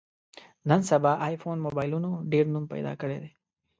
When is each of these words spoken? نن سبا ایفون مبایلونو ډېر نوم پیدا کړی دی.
نن 0.69 0.81
سبا 0.91 1.11
ایفون 1.27 1.57
مبایلونو 1.67 2.11
ډېر 2.31 2.45
نوم 2.53 2.65
پیدا 2.73 2.93
کړی 3.01 3.17
دی. 3.23 3.31